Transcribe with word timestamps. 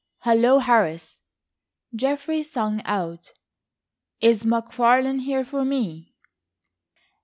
"Hullo, 0.23 0.57
Harris," 0.57 1.19
Geoffrey 1.95 2.41
sung 2.41 2.81
out. 2.85 3.33
"Is 4.19 4.45
McFarlane 4.45 5.21
here 5.21 5.45
for 5.45 5.63
me?" 5.63 6.15